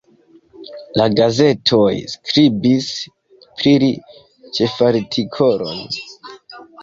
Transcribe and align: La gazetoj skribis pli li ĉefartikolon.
La 0.99 1.05
gazetoj 1.19 1.91
skribis 2.13 2.87
pli 3.59 3.73
li 3.85 3.91
ĉefartikolon. 4.59 5.85